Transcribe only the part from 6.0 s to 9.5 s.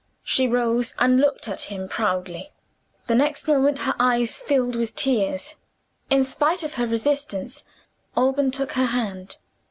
In spite of her resistance, Alban took her hand.